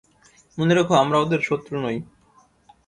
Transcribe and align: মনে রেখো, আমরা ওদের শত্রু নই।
মনে 0.57 0.73
রেখো, 0.75 0.93
আমরা 0.93 1.17
ওদের 1.19 1.39
শত্রু 1.39 1.75
নই। 1.81 1.97